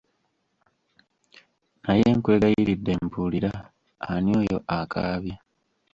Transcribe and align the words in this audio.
Naye 1.83 2.07
nkwegayiridde 2.17 2.93
mbuulira, 3.03 3.51
ani 4.11 4.31
oyo 4.41 4.57
akaabye? 4.79 5.35